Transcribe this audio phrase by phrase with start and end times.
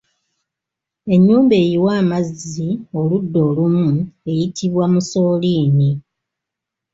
[1.13, 2.67] Ennyumba eyiwa amazzi
[2.99, 3.89] oludda olumu
[4.31, 5.89] eyitibwa Musooliini.